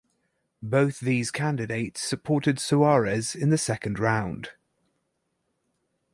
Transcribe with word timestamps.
Both 0.63 0.99
these 0.99 1.29
candidates 1.29 2.01
supported 2.01 2.55
Soares 2.57 3.35
in 3.35 3.51
the 3.51 3.57
second 3.59 3.99
round. 3.99 4.49